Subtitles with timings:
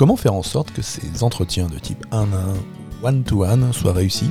[0.00, 2.26] Comment faire en sorte que ces entretiens de type 1 à 1
[3.02, 4.30] ou one-to-one soient réussis?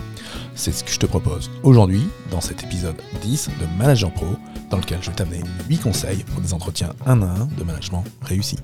[0.56, 2.02] C'est ce que je te propose aujourd'hui
[2.32, 4.26] dans cet épisode 10 de Manager Pro,
[4.72, 8.04] dans lequel je vais t'amener 8 conseils pour des entretiens 1 à 1 de management
[8.24, 8.58] réussis.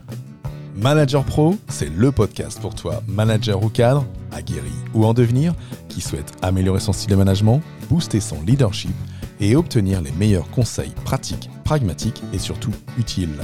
[0.76, 5.54] Manager Pro, c'est le podcast pour toi, manager ou cadre, aguerri ou en devenir,
[5.90, 8.96] qui souhaite améliorer son style de management, booster son leadership
[9.40, 13.40] et obtenir les meilleurs conseils pratiques, pragmatiques et surtout utiles.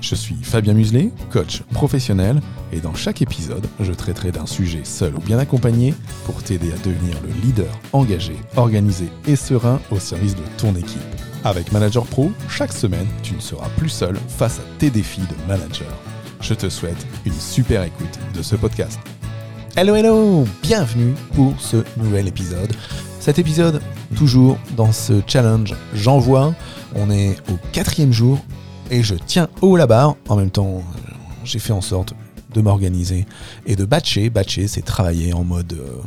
[0.00, 2.40] Je suis Fabien Muselet, coach professionnel,
[2.72, 5.94] et dans chaque épisode, je traiterai d'un sujet seul ou bien accompagné
[6.24, 11.00] pour t'aider à devenir le leader engagé, organisé et serein au service de ton équipe.
[11.44, 15.48] Avec Manager Pro, chaque semaine, tu ne seras plus seul face à tes défis de
[15.48, 15.92] manager.
[16.40, 19.00] Je te souhaite une super écoute de ce podcast.
[19.76, 22.72] Hello hello Bienvenue pour ce nouvel épisode.
[23.20, 23.82] Cet épisode,
[24.14, 26.54] toujours dans ce challenge J'envoie.
[26.94, 28.38] On est au quatrième jour
[28.90, 30.16] et je tiens haut la barre.
[30.28, 30.82] En même temps,
[31.44, 32.14] j'ai fait en sorte
[32.54, 33.26] de m'organiser
[33.66, 34.30] et de batcher.
[34.30, 36.00] Batcher, c'est travailler en mode, euh,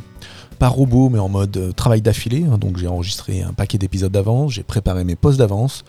[0.58, 2.44] pas robot, mais en mode euh, travail d'affilée.
[2.50, 2.58] hein.
[2.58, 5.84] Donc j'ai enregistré un paquet d'épisodes d'avance, j'ai préparé mes postes d'avance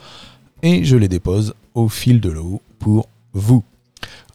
[0.63, 3.63] et je les dépose au fil de l'eau pour vous.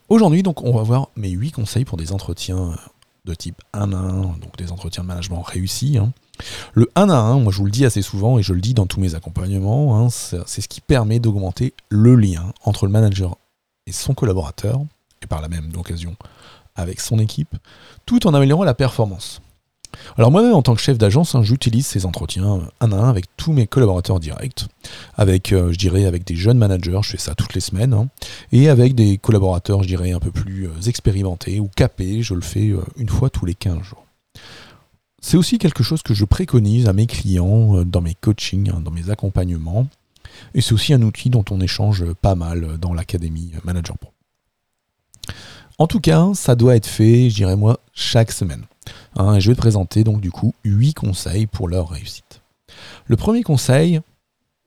[0.08, 2.76] Aujourd'hui, donc, on va voir mes 8 conseils pour des entretiens
[3.24, 4.10] de type 1 à 1,
[4.40, 5.98] donc des entretiens de management réussis.
[5.98, 6.12] hein.
[6.74, 8.74] Le 1 à 1, moi je vous le dis assez souvent et je le dis
[8.74, 13.36] dans tous mes accompagnements, hein, c'est ce qui permet d'augmenter le lien entre le manager
[13.86, 14.80] et son collaborateur,
[15.22, 16.16] et par la même occasion
[16.74, 17.56] avec son équipe,
[18.04, 19.40] tout en améliorant la performance.
[20.18, 23.24] Alors moi-même en tant que chef d'agence, hein, j'utilise ces entretiens un à un avec
[23.36, 24.66] tous mes collaborateurs directs,
[25.16, 28.08] avec, euh, je dirais, avec des jeunes managers, je fais ça toutes les semaines, hein,
[28.52, 32.42] et avec des collaborateurs, je dirais, un peu plus euh, expérimentés ou capés, je le
[32.42, 34.05] fais euh, une fois tous les 15 jours.
[35.20, 38.80] C'est aussi quelque chose que je préconise à mes clients euh, dans mes coachings, hein,
[38.80, 39.88] dans mes accompagnements.
[40.54, 44.12] Et c'est aussi un outil dont on échange pas mal euh, dans l'académie Manager Pro.
[45.78, 48.64] En tout cas, ça doit être fait, je dirais moi, chaque semaine.
[49.16, 52.40] Hein, et je vais te présenter donc du coup 8 conseils pour leur réussite.
[53.06, 54.00] Le premier conseil,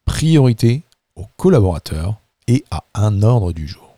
[0.06, 0.84] priorité
[1.16, 2.16] aux collaborateurs
[2.48, 3.96] et à un ordre du jour.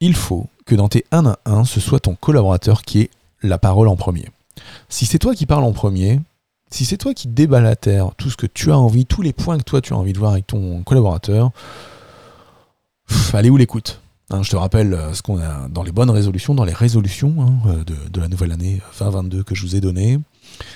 [0.00, 3.10] Il faut que dans tes 1 à 1, ce soit ton collaborateur qui ait
[3.42, 4.28] la parole en premier.
[4.88, 6.20] Si c'est toi qui parles en premier,
[6.70, 9.32] si c'est toi qui déballes à terre tout ce que tu as envie, tous les
[9.32, 11.50] points que toi tu as envie de voir avec ton collaborateur,
[13.32, 14.00] allez où l'écoute
[14.30, 17.34] Hein, je te rappelle euh, ce qu'on a dans les bonnes résolutions, dans les résolutions
[17.40, 20.18] hein, euh, de, la nouvelle année 2022 que je vous ai donné.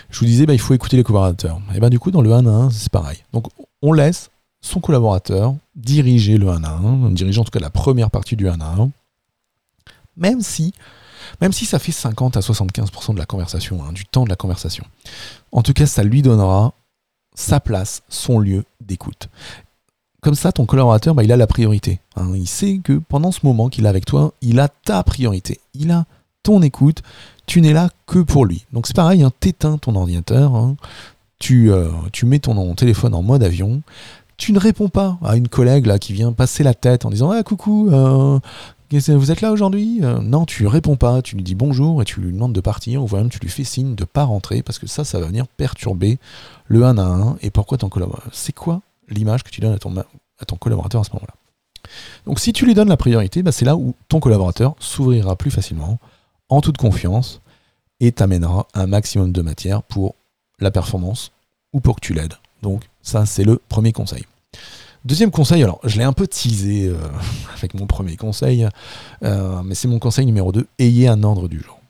[0.08, 1.60] Je vous disais, bah, il faut écouter les collaborateurs.
[1.74, 3.18] Et ben du coup, dans le 1 à 1, c'est pareil.
[3.34, 3.48] Donc,
[3.82, 4.30] on laisse
[4.62, 8.48] son collaborateur diriger le 1 à 1, diriger en tout cas la première partie du
[8.48, 8.90] 1 à 1,
[10.16, 10.72] même si,
[11.40, 14.36] même si ça fait 50 à 75% de la conversation, hein, du temps de la
[14.36, 14.84] conversation.
[15.52, 16.72] En tout cas, ça lui donnera
[17.34, 19.28] sa place, son lieu d'écoute.
[20.20, 22.00] Comme ça, ton collaborateur, bah, il a la priorité.
[22.16, 22.30] hein.
[22.34, 25.58] Il sait que pendant ce moment qu'il est avec toi, il a ta priorité.
[25.74, 26.04] Il a
[26.42, 27.02] ton écoute.
[27.46, 28.64] Tu n'es là que pour lui.
[28.72, 30.76] Donc c'est pareil, hein, t'éteins ton ordinateur, hein.
[31.40, 33.82] tu, euh, tu mets ton téléphone en mode avion.
[34.36, 37.30] Tu ne réponds pas à une collègue là qui vient passer la tête en disant
[37.30, 38.38] Ah coucou, euh,
[38.98, 40.00] vous êtes là aujourd'hui?
[40.02, 43.02] Euh, Non, tu réponds pas, tu lui dis bonjour et tu lui demandes de partir,
[43.04, 45.46] ou même tu lui fais signe de pas rentrer parce que ça, ça va venir
[45.48, 46.18] perturber
[46.66, 47.36] le 1 à 1.
[47.42, 50.06] Et pourquoi ton collaborateur C'est quoi l'image que tu donnes à ton, ma-
[50.38, 51.34] à ton collaborateur à ce moment-là?
[52.26, 55.50] Donc si tu lui donnes la priorité, bah, c'est là où ton collaborateur s'ouvrira plus
[55.50, 55.98] facilement,
[56.48, 57.40] en toute confiance,
[58.00, 60.14] et t'amènera un maximum de matière pour
[60.58, 61.32] la performance
[61.72, 62.34] ou pour que tu l'aides.
[62.62, 64.24] Donc ça, c'est le premier conseil.
[65.04, 66.96] Deuxième conseil, alors je l'ai un peu teasé euh,
[67.56, 68.68] avec mon premier conseil,
[69.24, 71.80] euh, mais c'est mon conseil numéro 2, ayez un ordre du jour.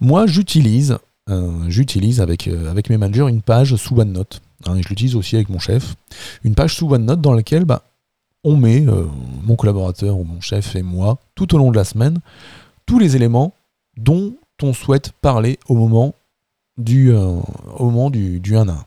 [0.00, 0.98] Moi, j'utilise,
[1.30, 5.36] euh, j'utilise avec, avec mes managers une page sous OneNote, hein, et je l'utilise aussi
[5.36, 5.94] avec mon chef,
[6.42, 7.82] une page sous OneNote dans laquelle bah,
[8.42, 8.84] on met,
[9.44, 12.18] mon collaborateur ou mon chef et moi, tout au long de la semaine,
[12.86, 13.52] tous les éléments
[13.96, 16.14] dont on souhaite parler au moment
[16.78, 18.84] du, au moment du, du 1 à 1.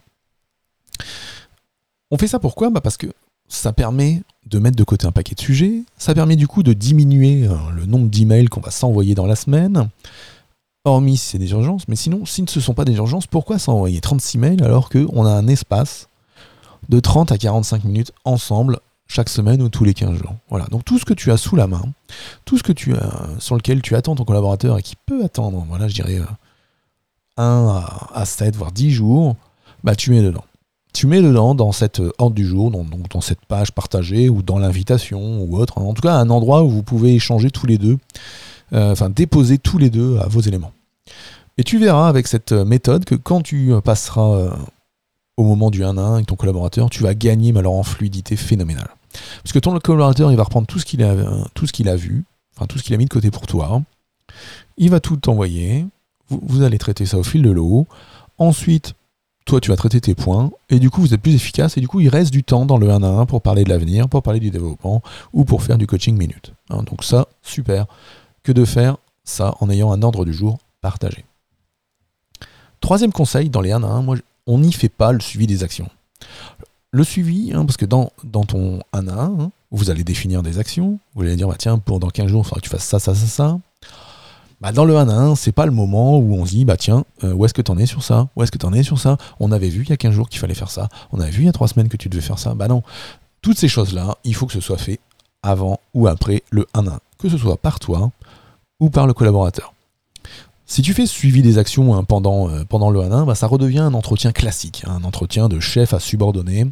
[2.11, 2.69] On fait ça pourquoi?
[2.69, 3.07] Bah Parce que
[3.51, 6.74] ça permet de mettre de côté un paquet de sujets, ça permet du coup de
[6.74, 9.89] diminuer euh, le nombre d'emails qu'on va s'envoyer dans la semaine,
[10.86, 13.59] hormis si c'est des urgences, mais sinon, si ce ne sont pas des urgences, pourquoi
[13.59, 16.07] s'envoyer 36 mails alors qu'on a un espace
[16.89, 20.36] de 30 à 45 minutes ensemble chaque semaine ou tous les 15 jours?
[20.50, 20.65] Voilà.
[20.71, 21.83] Donc tout ce que tu as sous la main,
[22.45, 25.65] tout ce que tu as, sur lequel tu attends ton collaborateur et qui peut attendre,
[25.68, 26.19] voilà, je dirais
[27.38, 27.81] 1 euh,
[28.13, 29.36] à, 7, voire 10 jours,
[29.83, 30.44] bah tu mets dedans.
[30.93, 34.59] Tu mets dedans dans cette ordre du jour, donc dans cette page partagée ou dans
[34.59, 35.77] l'invitation ou autre.
[35.77, 37.97] En tout cas, un endroit où vous pouvez échanger tous les deux,
[38.73, 40.73] euh, enfin déposer tous les deux à vos éléments.
[41.57, 44.51] Et tu verras avec cette méthode que quand tu passeras euh,
[45.38, 48.35] au moment du 1 à 1 avec ton collaborateur, tu vas gagner mais en fluidité
[48.35, 48.89] phénoménale.
[49.43, 51.15] Parce que ton collaborateur, il va reprendre tout ce qu'il a,
[51.53, 53.81] tout ce qu'il a vu, enfin tout ce qu'il a mis de côté pour toi.
[54.77, 55.85] Il va tout t'envoyer.
[56.29, 57.88] Vous, allez traiter ça au fil de l'eau.
[58.38, 58.93] Ensuite,
[59.45, 60.51] toi, tu vas traiter tes points.
[60.69, 61.77] Et du coup, vous êtes plus efficace.
[61.77, 63.69] Et du coup, il reste du temps dans le 1 à 1 pour parler de
[63.69, 65.01] l'avenir, pour parler du développement
[65.33, 66.53] ou pour faire du coaching minute.
[66.69, 67.85] Hein, donc ça, super.
[68.43, 71.25] Que de faire ça en ayant un ordre du jour partagé.
[72.79, 74.17] Troisième conseil, dans les 1 à 1, moi,
[74.47, 75.89] on n'y fait pas le suivi des actions
[76.91, 80.43] le suivi, hein, parce que dans, dans ton 1 à 1, hein, vous allez définir
[80.43, 82.69] des actions, vous allez dire, bah, tiens, pour dans 15 jours, il faudra que tu
[82.69, 83.59] fasses ça, ça, ça, ça.
[84.61, 86.77] Bah, dans le 1 à 1, c'est pas le moment où on se dit, bah
[86.77, 88.29] tiens, euh, où est-ce que tu en es sur ça?
[88.35, 89.17] Où est-ce que tu en es sur ça?
[89.39, 90.87] On avait vu il y a 15 jours qu'il fallait faire ça.
[91.11, 92.53] On avait vu il y a 3 semaines que tu devais faire ça.
[92.53, 92.83] Bah non.
[93.41, 94.99] Toutes ces choses-là, il faut que ce soit fait
[95.41, 96.99] avant ou après le 1 à 1.
[97.17, 98.11] Que ce soit par toi
[98.79, 99.73] ou par le collaborateur.
[100.67, 103.79] Si tu fais suivi des actions hein, pendant, euh, pendant le 1-1, bah, ça redevient
[103.79, 106.67] un entretien classique, hein, un entretien de chef à subordonné.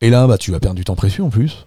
[0.00, 1.66] Et là, bah, tu vas perdre du temps précieux en plus.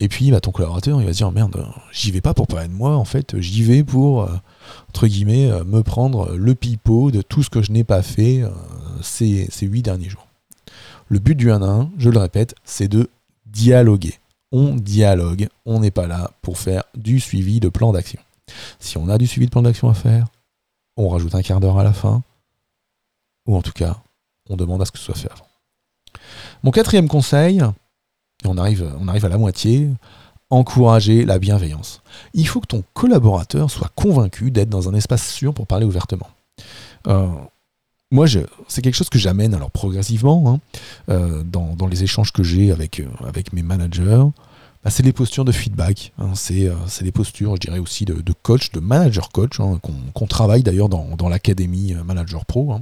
[0.00, 2.68] Et puis, bah, ton collaborateur, il va se dire merde, j'y vais pas pour parler
[2.68, 4.34] de moi, en fait, j'y vais pour, euh,
[4.88, 8.42] entre guillemets, euh, me prendre le pipeau de tout ce que je n'ai pas fait
[9.02, 10.26] ces, ces 8 derniers jours.
[11.08, 13.10] Le but du 1 1, je le répète, c'est de
[13.46, 14.18] dialoguer.
[14.52, 18.20] On dialogue, on n'est pas là pour faire du suivi de plan d'action.
[18.78, 20.26] Si on a du suivi de plan d'action à faire,
[20.96, 22.22] on rajoute un quart d'heure à la fin,
[23.46, 23.96] ou en tout cas,
[24.48, 25.46] on demande à ce que ce soit fait avant.
[26.62, 27.62] Mon quatrième conseil,
[28.44, 29.88] on arrive, on arrive à la moitié,
[30.50, 32.02] encourager la bienveillance.
[32.34, 36.28] Il faut que ton collaborateur soit convaincu d'être dans un espace sûr pour parler ouvertement.
[37.06, 37.28] Euh,
[38.10, 38.26] moi,
[38.66, 40.60] c'est quelque chose que j'amène alors progressivement hein,
[41.08, 43.06] euh, dans, les échanges que j'ai avec, euh,
[43.52, 44.24] mes managers.
[44.82, 46.12] Bah, c'est des postures de feedback.
[46.18, 46.30] Hein.
[46.34, 49.78] C'est des postures, je dirais aussi, de, coach, de manager coach, hein,
[50.14, 52.80] qu'on travaille d'ailleurs dans, l'académie Manager Pro,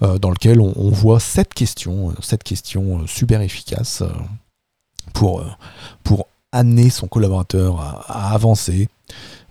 [0.00, 4.02] dans lequel on, voit cette question, cette question super efficace
[5.12, 5.44] pour,
[6.02, 8.88] pour amener son collaborateur à, avancer.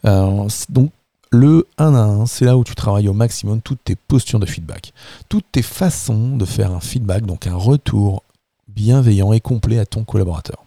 [0.03, 0.91] donc,
[1.31, 4.45] le 1 à 1, c'est là où tu travailles au maximum toutes tes postures de
[4.45, 4.93] feedback,
[5.27, 8.23] toutes tes façons de faire un feedback, donc un retour
[8.69, 10.63] bienveillant et complet à ton collaborateur.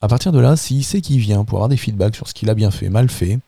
[0.00, 2.48] À partir de là, s'il sait qu'il vient pour avoir des feedbacks sur ce qu'il
[2.50, 3.38] a bien fait, mal fait,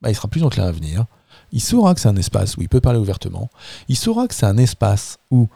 [0.00, 1.06] bah, il sera plus enclin à venir.
[1.52, 3.50] Il saura que c'est un espace où il peut parler ouvertement.
[3.88, 5.48] Il saura que c'est un espace où,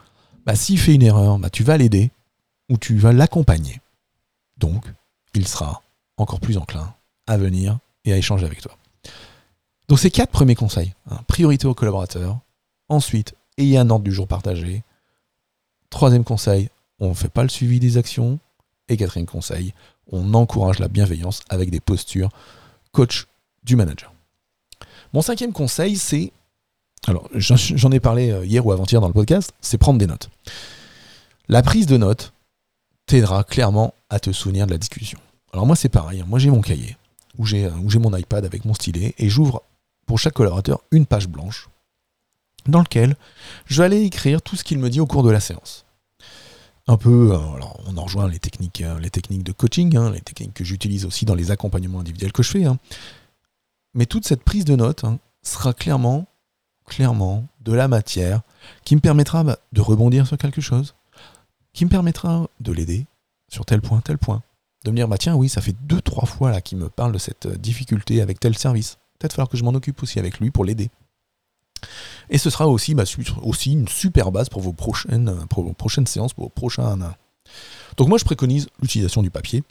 [0.46, 2.10] bah, s'il fait une erreur, bah, tu vas l'aider
[2.70, 3.80] ou tu vas l'accompagner.
[4.56, 4.84] Donc,
[5.34, 5.82] il sera
[6.16, 6.94] encore plus enclin
[7.26, 8.76] à venir et à échanger avec toi.
[9.88, 10.94] Donc, ces quatre premiers conseils.
[11.10, 11.20] Hein.
[11.26, 12.38] priorité aux collaborateurs.
[12.88, 14.82] Ensuite, ayez un ordre du jour partagé.
[15.90, 18.38] Troisième conseil, on ne fait pas le suivi des actions.
[18.88, 19.74] Et quatrième conseil,
[20.10, 22.30] on encourage la bienveillance avec des postures
[22.92, 23.26] coach
[23.64, 24.12] du manager.
[25.12, 26.32] Mon cinquième conseil, c'est,
[27.06, 30.30] alors j'en ai parlé euh, hier ou avant-hier dans le podcast, c'est prendre des notes.
[31.48, 32.32] La prise de notes
[33.06, 35.18] t'aidera clairement à te souvenir de la discussion.
[35.52, 36.26] Alors moi c'est pareil, hein.
[36.28, 36.96] moi j'ai mon cahier,
[37.38, 39.62] où j'ai mon iPad avec mon stylet, et j'ouvre
[40.06, 41.68] pour chaque collaborateur une page blanche
[42.66, 43.16] dans laquelle
[43.66, 45.86] je vais aller écrire tout ce qu'il me dit au cours de la séance
[46.88, 50.10] un peu, euh, alors on en rejoint les techniques, euh, les techniques de coaching, hein,
[50.10, 52.64] les techniques que j'utilise aussi dans les accompagnements individuels que je fais.
[52.64, 52.78] Hein.
[53.94, 55.04] Mais toute cette prise de notes
[55.42, 56.26] sera clairement,
[56.86, 58.42] clairement de la matière
[58.84, 60.94] qui me permettra bah, de rebondir sur quelque chose,
[61.76, 63.04] qui me permettra de l'aider
[63.48, 64.42] sur tel point, tel point.
[64.84, 67.12] De me dire, bah tiens, oui, ça fait deux, trois fois là qu'il me parle
[67.12, 68.96] de cette euh, difficulté avec tel service.
[69.18, 70.88] Peut-être falloir que je m'en occupe aussi avec lui pour l'aider.
[72.30, 73.04] Et ce sera aussi, bah,
[73.42, 75.30] aussi une super base pour vos prochaines,
[75.76, 76.96] prochaines séances, pour vos prochains.
[77.98, 79.62] Donc moi je préconise l'utilisation du papier,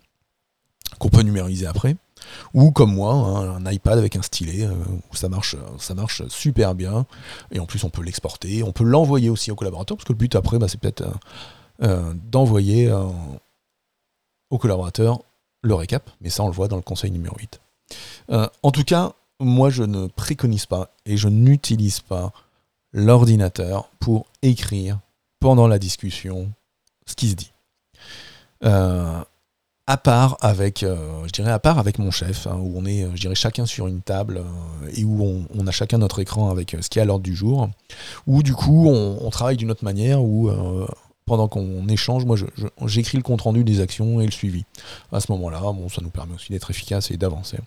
[0.99, 1.95] qu'on peut numériser après,
[2.53, 4.73] ou comme moi, hein, un iPad avec un stylet, euh,
[5.11, 7.07] où ça marche, ça marche super bien,
[7.51, 10.17] et en plus on peut l'exporter, on peut l'envoyer aussi au collaborateur, parce que le
[10.17, 11.03] but après, bah, c'est peut-être
[11.81, 12.91] euh, euh, d'envoyer
[14.49, 15.21] au collaborateur
[15.61, 17.59] le récap, mais ça on le voit dans le conseil numéro 8.
[18.29, 22.31] en tout cas, moi je ne préconise pas et je n'utilise pas
[22.93, 24.99] l'ordinateur pour écrire
[25.39, 26.51] pendant la discussion
[27.05, 27.51] ce qui se dit.
[28.63, 29.21] Euh,
[29.87, 33.07] à part avec, euh, je dirais à part avec mon chef, hein, où on est,
[33.13, 36.75] je dirais chacun sur une table euh, et où on, a chacun notre écran avec
[36.81, 37.69] ce qui est à l'ordre du jour,
[38.25, 40.49] où du coup on, travaille d'une autre manière, où
[41.25, 42.37] pendant qu'on échange, moi
[42.85, 44.63] j'écris le compte rendu des actions et le suivi.
[45.11, 47.57] À ce moment-là, bon, ça nous permet aussi d'être efficace et d'avancer.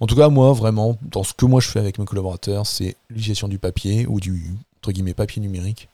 [0.00, 2.96] En tout cas, moi, vraiment, dans ce que moi je fais avec mes collaborateurs, c'est
[3.08, 5.88] l'utilisation du papier ou du entre guillemets papier numérique.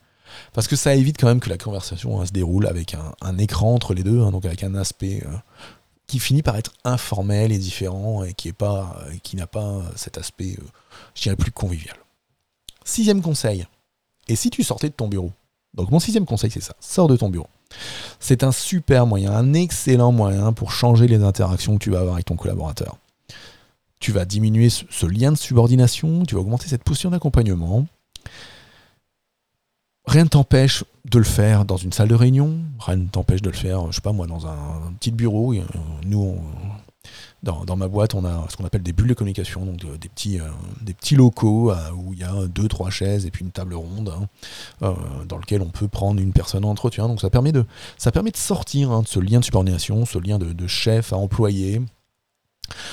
[0.53, 3.75] Parce que ça évite quand même que la conversation hein, se déroule avec un, écran
[3.75, 5.37] entre les deux, hein, donc avec un aspect euh,
[6.07, 10.57] qui finit par être informel et différent et qui pas, qui n'a pas cet aspect,
[10.59, 10.65] euh,
[11.15, 11.97] je dirais, plus convivial.
[12.85, 13.67] Sixième conseil.
[14.29, 15.33] Et si tu sortais de ton bureau
[15.77, 16.75] Donc mon sixième conseil, c'est ça.
[16.81, 17.49] Sors de ton bureau.
[18.21, 22.15] C'est un super moyen, un excellent moyen pour changer les interactions que tu vas avoir
[22.15, 22.97] avec ton collaborateur.
[23.99, 27.87] Tu vas diminuer ce lien de subordination, tu vas augmenter cette posture d'accompagnement.
[30.07, 33.51] Rien ne t'empêche de le faire dans une salle de réunion, rien ne t'empêche de
[33.51, 35.55] le faire, je sais pas moi, dans un, petit bureau.
[36.05, 36.39] Nous,
[37.47, 40.41] dans, ma boîte, on a ce qu'on appelle des bulles de communication, donc des, petits,
[40.41, 40.45] euh,
[40.81, 43.75] des petits locaux euh, où il y a deux, trois chaises et puis une table
[43.75, 44.27] ronde hein,
[44.83, 44.95] euh,
[45.29, 47.09] dans lequel on peut prendre une personne en entretien.
[47.09, 47.65] Donc ça permet de,
[47.99, 51.17] ça permet de sortir hein, de ce lien de subordination, ce lien de chef à
[51.17, 51.81] employé,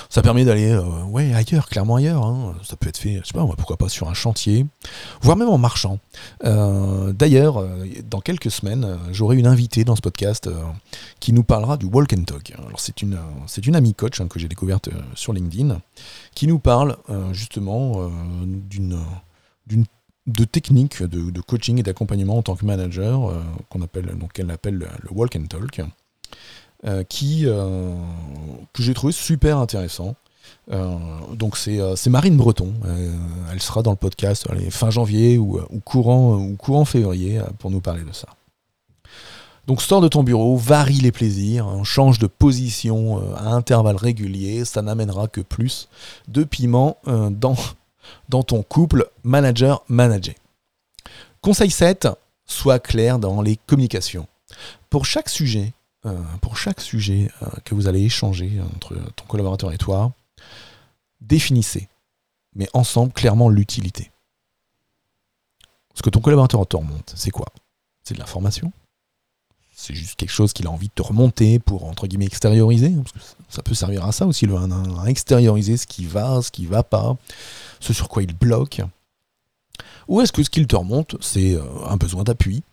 [0.10, 2.26] ça permet d'aller euh, ouais, ailleurs, clairement ailleurs.
[2.26, 2.56] Hein.
[2.64, 4.66] Ça peut être fait, je sais pas, pourquoi pas sur un chantier,
[5.22, 6.00] voire même en marchant.
[6.44, 10.50] Euh, d'ailleurs, euh, dans quelques semaines, j'aurai une invitée dans ce podcast
[11.20, 12.54] qui nous parlera du walk and talk.
[12.58, 13.18] Alors c'est une,
[13.66, 15.80] une amie coach hein, que j'ai découverte sur LinkedIn,
[16.36, 16.98] qui nous parle
[17.32, 18.10] justement
[18.70, 18.98] d'une
[20.26, 23.34] de techniques de, coaching et d'accompagnement en tant que manager,
[23.70, 25.82] qu'on appelle, donc qu'elle appelle le walk and talk.
[26.86, 27.94] Euh, qui, euh,
[28.74, 30.16] que j'ai trouvé super intéressant.
[30.70, 30.98] Euh,
[31.34, 32.74] donc c'est Marine Breton.
[33.52, 38.04] elle sera dans le podcast fin janvier ou, courant, ou courant février pour nous parler
[38.04, 38.28] de ça.
[39.66, 44.66] Donc sors de ton bureau, varie les plaisirs, hein, change de position à intervalles réguliers,
[44.66, 45.88] ça n'amènera que plus
[46.28, 47.56] de piment dans,
[48.28, 50.36] dans ton couple manager-manager.
[51.40, 52.10] Conseil 7,
[52.46, 54.28] sois clair dans les communications.
[54.90, 55.83] Pour chaque sujet euh,
[56.42, 60.14] pour chaque sujet euh, que vous allez échanger entre ton collaborateur et toi,
[61.22, 61.88] définissez,
[62.56, 64.12] mais ensemble, clairement l'utilité.
[65.96, 67.48] Ce que ton collaborateur te remonte, c'est quoi?
[68.04, 68.72] C'est de l'information?
[69.76, 72.94] C'est juste quelque chose qu'il a envie de te remonter pour, entre guillemets, extérioriser?
[73.50, 76.84] Ça peut servir à ça aussi, le, à, extérioriser ce qui va, ce qui va
[76.84, 77.18] pas,
[77.80, 78.82] ce sur quoi il bloque.
[80.08, 82.64] Ou est-ce que ce qu'il te remonte, c'est euh, un besoin d'appui?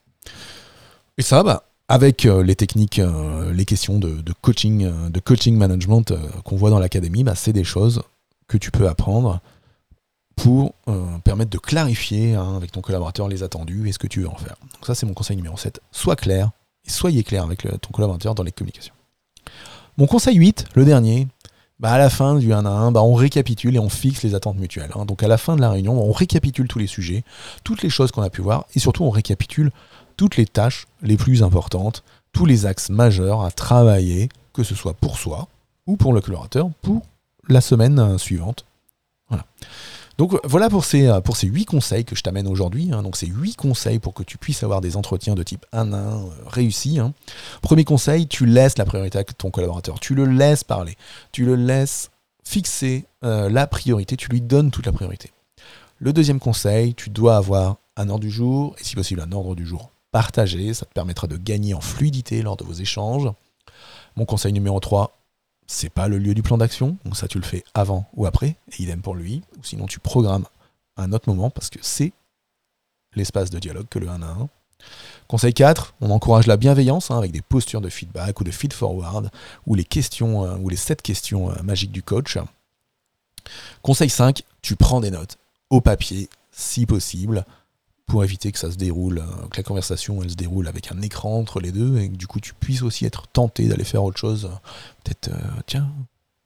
[1.16, 5.56] Et ça, bah, avec euh, les techniques, euh, les questions de, coaching, euh, de coaching
[5.56, 8.02] management qu'on voit dans l'académie, bah, c'est des choses
[8.46, 9.40] que tu peux apprendre
[10.36, 10.72] pour
[11.22, 14.36] permettre de clarifier hein, avec ton collaborateur les attendus et ce que tu veux en
[14.36, 14.56] faire.
[14.72, 15.80] Donc ça, c'est mon conseil numéro 7.
[15.92, 16.50] Sois clair
[16.86, 18.94] et soyez clair avec ton collaborateur dans les communications.
[19.98, 21.28] Mon conseil 8, le dernier,
[21.78, 24.34] bah à la fin du 1 à 1, bah on récapitule et on fixe les
[24.34, 24.90] attentes mutuelles.
[24.94, 25.04] Hein.
[25.04, 27.22] Donc à la fin de la réunion, on récapitule tous les sujets,
[27.62, 29.70] toutes les choses qu'on a pu voir, et surtout on récapitule
[30.20, 34.92] toutes les tâches les plus importantes, tous les axes majeurs à travailler, que ce soit
[34.92, 35.48] pour soi
[35.86, 37.06] ou pour le collaborateur, pour
[37.48, 38.66] la semaine euh, suivante.
[39.30, 39.46] Voilà.
[40.18, 42.90] Donc voilà pour ces, euh, pour ces 8 conseils que je t'amène aujourd'hui.
[42.92, 43.02] Hein.
[43.02, 45.96] Donc ces 8 conseils pour que tu puisses avoir des entretiens de type 1 1
[45.96, 46.98] euh, réussis.
[46.98, 47.14] Hein.
[47.62, 50.00] Premier conseil, tu laisses la priorité à ton collaborateur.
[50.00, 50.98] Tu le laisses parler.
[51.32, 52.10] Tu le laisses
[52.44, 54.18] fixer la priorité.
[54.18, 55.30] Tu lui donnes toute la priorité.
[55.98, 59.54] Le deuxième conseil, tu dois avoir un ordre du jour et si possible un ordre
[59.54, 63.30] du jour partager, ça te permettra de gagner en fluidité lors de vos échanges.
[64.16, 65.16] Mon conseil numéro 3,
[65.66, 68.56] c'est pas le lieu du plan d'action, donc ça tu le fais avant ou après,
[68.72, 70.46] et idem pour lui, ou sinon tu programmes
[70.96, 72.12] un autre moment parce que c'est
[73.14, 74.48] l'espace de dialogue que le 1 à 1.
[75.28, 78.72] Conseil 4, on encourage la bienveillance hein, avec des postures de feedback ou de feed
[78.72, 79.30] forward,
[79.66, 82.38] ou les questions, euh, ou les 7 questions euh, magiques du coach.
[83.82, 85.38] Conseil 5, tu prends des notes
[85.70, 87.44] au papier si possible
[88.10, 91.00] pour éviter que ça se déroule, euh, que la conversation elle se déroule avec un
[91.00, 94.02] écran entre les deux et que du coup tu puisses aussi être tenté d'aller faire
[94.02, 94.50] autre chose.
[95.04, 95.88] Peut-être, euh, tiens,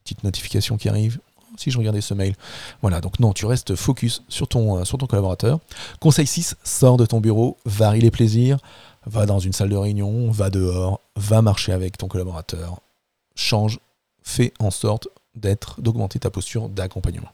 [0.04, 1.20] petite notification qui arrive.
[1.56, 2.34] Si je regardais ce mail.
[2.82, 5.58] Voilà, donc non, tu restes focus sur ton, euh, sur ton collaborateur.
[6.00, 8.58] Conseil 6, sors de ton bureau, varie les plaisirs,
[9.06, 12.80] va dans une salle de réunion, va dehors, va marcher avec ton collaborateur,
[13.36, 13.78] change,
[14.22, 17.32] fais en sorte d'être, d'augmenter ta posture d'accompagnement.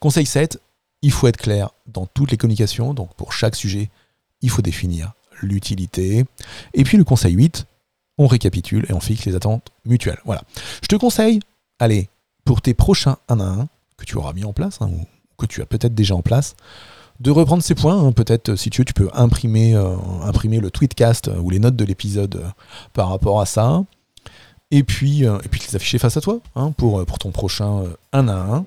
[0.00, 0.58] Conseil 7,
[1.02, 3.90] il faut être clair dans toutes les communications, donc pour chaque sujet,
[4.40, 6.24] il faut définir l'utilité.
[6.74, 7.66] Et puis le conseil 8,
[8.18, 10.20] on récapitule et on fixe les attentes mutuelles.
[10.24, 10.42] Voilà.
[10.82, 11.40] Je te conseille,
[11.78, 12.08] allez,
[12.44, 15.06] pour tes prochains 1 à 1 que tu auras mis en place, hein, ou
[15.38, 16.54] que tu as peut-être déjà en place,
[17.20, 17.98] de reprendre ces points.
[17.98, 18.12] Hein.
[18.12, 21.76] peut-être, si tu veux, tu peux imprimer, euh, imprimer le tweetcast euh, ou les notes
[21.76, 22.48] de l'épisode euh,
[22.92, 23.84] par rapport à ça.
[24.70, 28.28] Et puis, et puis les afficher face à toi hein, pour, pour ton prochain 1
[28.28, 28.64] à 1.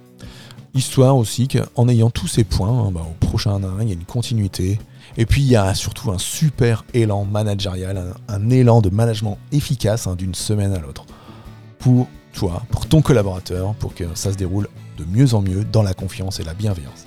[0.76, 3.94] Histoire aussi qu'en ayant tous ces points, hein, bah, au prochain 1 il y a
[3.94, 4.78] une continuité
[5.16, 10.06] Et puis il y a surtout un super élan managérial, un, élan de management efficace
[10.06, 11.06] hein, d'une semaine à l'autre.
[11.80, 14.68] Pour toi, pour ton collaborateur, pour que ça se déroule
[14.98, 17.06] de mieux en mieux dans la confiance et la bienveillance.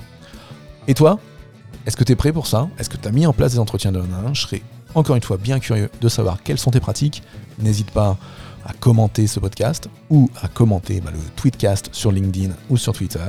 [0.87, 1.19] Et toi,
[1.85, 2.71] est-ce que tu es prêt pour ça?
[2.79, 4.63] Est-ce que tu as mis en place des entretiens de 1 à 1 Je serais
[4.95, 7.23] encore une fois bien curieux de savoir quelles sont tes pratiques.
[7.59, 8.17] N'hésite pas
[8.65, 13.21] à commenter ce podcast ou à commenter bah, le tweetcast sur LinkedIn ou sur Twitter.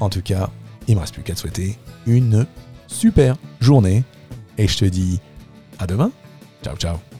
[0.00, 0.50] En tout cas,
[0.88, 2.46] il ne me reste plus qu'à te souhaiter une
[2.86, 4.04] super journée
[4.58, 5.20] et je te dis
[5.78, 6.10] à demain.
[6.62, 7.15] Ciao ciao